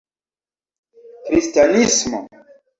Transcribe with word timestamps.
kristanismo 1.25 2.19